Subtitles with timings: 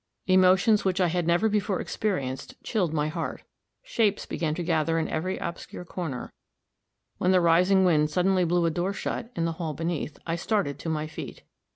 [0.25, 3.43] Emotions which I had never before experienced chilled my heart;
[3.83, 6.33] shapes began to gather in every obscure corner;
[7.19, 10.79] when the rising wind suddenly blew a door shut, in the hall beneath, I started
[10.79, 11.43] to my feet.